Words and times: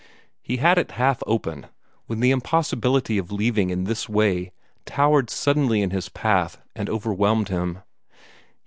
He 0.41 0.57
had 0.57 0.79
it 0.79 0.93
half 0.93 1.21
open, 1.27 1.67
when 2.07 2.21
the 2.21 2.31
impossibility 2.31 3.19
of 3.19 3.31
leaving 3.31 3.69
in 3.69 3.83
this 3.83 4.09
way 4.09 4.51
towered 4.83 5.29
suddenly 5.29 5.83
in 5.83 5.91
his 5.91 6.09
path 6.09 6.57
and 6.75 6.89
overwhelmed 6.89 7.49
him. 7.49 7.83